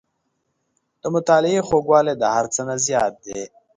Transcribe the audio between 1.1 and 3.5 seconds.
مطالعې خوږوالی د هر څه نه زیات دی.